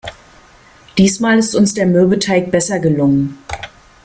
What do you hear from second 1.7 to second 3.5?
der Mürbeteig besser gelungen.